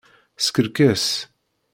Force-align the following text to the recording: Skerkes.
Skerkes. 0.43 1.05